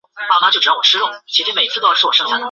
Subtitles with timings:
[0.41, 2.31] 烘箱是实验室中的一种加热设备。